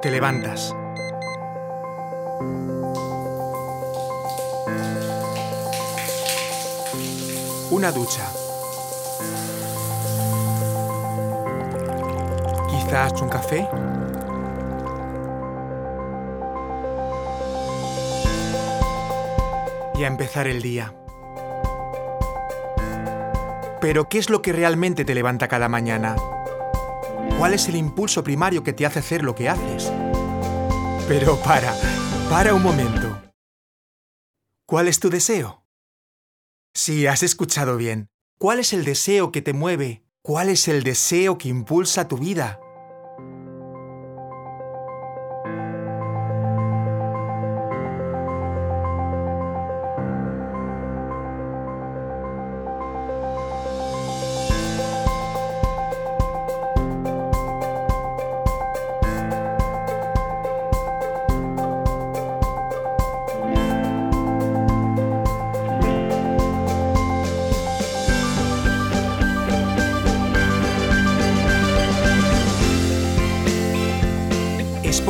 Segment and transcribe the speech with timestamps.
[0.00, 0.74] Te levantas.
[7.70, 8.26] Una ducha.
[12.70, 13.68] Quizás un café.
[19.96, 20.94] Y a empezar el día.
[23.80, 26.16] Pero, ¿qué es lo que realmente te levanta cada mañana?
[27.38, 29.90] ¿Cuál es el impulso primario que te hace hacer lo que haces?
[31.08, 31.74] Pero para,
[32.28, 33.22] para un momento.
[34.66, 35.64] ¿Cuál es tu deseo?
[36.74, 38.08] Sí, has escuchado bien.
[38.38, 40.04] ¿Cuál es el deseo que te mueve?
[40.22, 42.60] ¿Cuál es el deseo que impulsa tu vida?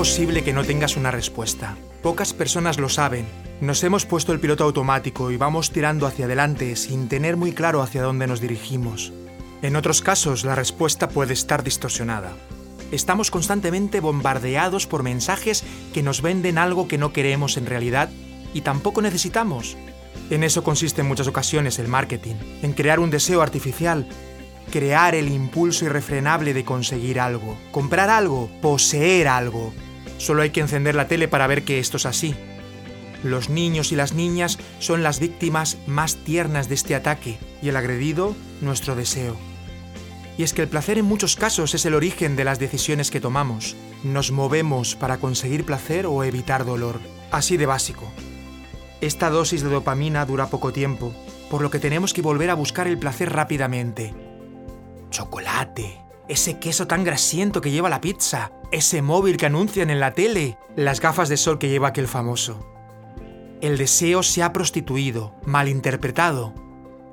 [0.00, 1.76] Posible que no tengas una respuesta.
[2.02, 3.26] Pocas personas lo saben.
[3.60, 7.82] Nos hemos puesto el piloto automático y vamos tirando hacia adelante sin tener muy claro
[7.82, 9.12] hacia dónde nos dirigimos.
[9.60, 12.32] En otros casos, la respuesta puede estar distorsionada.
[12.90, 18.08] Estamos constantemente bombardeados por mensajes que nos venden algo que no queremos en realidad
[18.54, 19.76] y tampoco necesitamos.
[20.30, 24.06] En eso consiste en muchas ocasiones el marketing, en crear un deseo artificial,
[24.70, 29.74] crear el impulso irrefrenable de conseguir algo, comprar algo, poseer algo.
[30.20, 32.34] Solo hay que encender la tele para ver que esto es así.
[33.24, 37.76] Los niños y las niñas son las víctimas más tiernas de este ataque y el
[37.76, 39.34] agredido nuestro deseo.
[40.36, 43.20] Y es que el placer en muchos casos es el origen de las decisiones que
[43.20, 43.76] tomamos.
[44.04, 47.00] Nos movemos para conseguir placer o evitar dolor.
[47.30, 48.12] Así de básico.
[49.00, 51.14] Esta dosis de dopamina dura poco tiempo,
[51.48, 54.12] por lo que tenemos que volver a buscar el placer rápidamente.
[55.08, 55.98] Chocolate,
[56.28, 60.58] ese queso tan grasiento que lleva la pizza, ese móvil que anuncian en la tele,
[60.76, 62.66] las gafas de sol que lleva aquel famoso.
[63.60, 66.54] El deseo se ha prostituido, malinterpretado.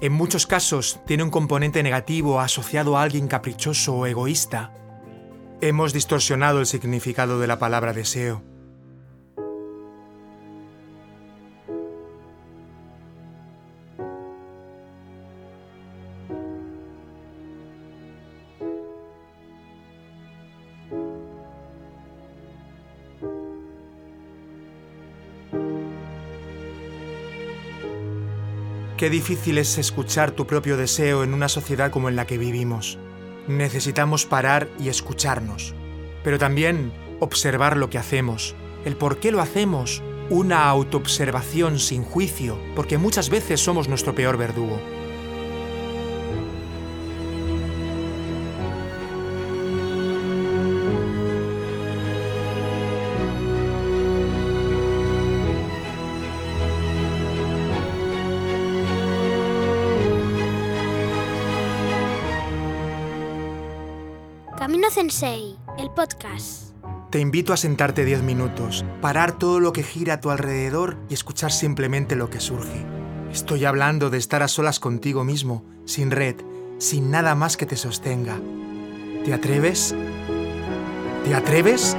[0.00, 4.72] En muchos casos tiene un componente negativo asociado a alguien caprichoso o egoísta.
[5.60, 8.42] Hemos distorsionado el significado de la palabra deseo.
[29.00, 32.98] Qué difícil es escuchar tu propio deseo en una sociedad como en la que vivimos.
[33.48, 35.74] Necesitamos parar y escucharnos,
[36.22, 42.58] pero también observar lo que hacemos, el por qué lo hacemos, una autoobservación sin juicio,
[42.76, 44.78] porque muchas veces somos nuestro peor verdugo.
[64.70, 66.76] Camino Sensei, el podcast.
[67.10, 71.14] Te invito a sentarte 10 minutos, parar todo lo que gira a tu alrededor y
[71.14, 72.86] escuchar simplemente lo que surge.
[73.32, 76.36] Estoy hablando de estar a solas contigo mismo, sin red,
[76.78, 78.38] sin nada más que te sostenga.
[79.24, 79.92] ¿Te atreves?
[81.24, 81.96] ¿Te atreves?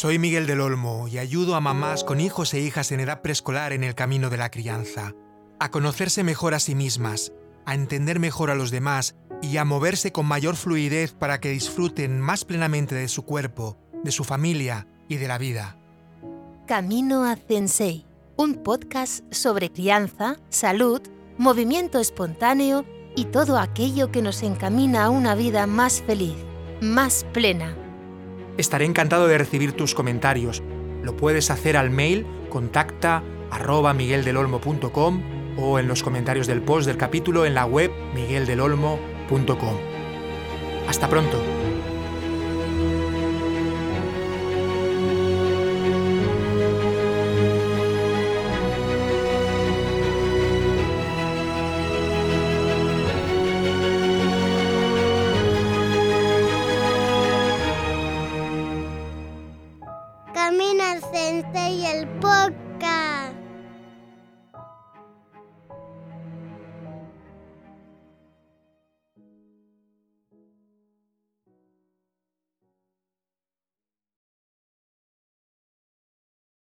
[0.00, 3.74] Soy Miguel del Olmo y ayudo a mamás con hijos e hijas en edad preescolar
[3.74, 5.12] en el camino de la crianza,
[5.58, 7.34] a conocerse mejor a sí mismas,
[7.66, 12.18] a entender mejor a los demás y a moverse con mayor fluidez para que disfruten
[12.18, 15.76] más plenamente de su cuerpo, de su familia y de la vida.
[16.66, 18.06] Camino a Sensei,
[18.36, 21.02] un podcast sobre crianza, salud,
[21.36, 22.86] movimiento espontáneo
[23.16, 26.36] y todo aquello que nos encamina a una vida más feliz,
[26.80, 27.76] más plena.
[28.60, 30.62] Estaré encantado de recibir tus comentarios.
[31.02, 35.22] Lo puedes hacer al mail contacta arroba migueldelolmo.com
[35.56, 39.76] o en los comentarios del post del capítulo en la web migueldelolmo.com.
[40.86, 41.59] Hasta pronto.
[60.98, 63.39] Sensei el podcast.